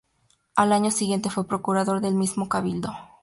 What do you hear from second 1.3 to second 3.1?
procurador del mismo Cabildo.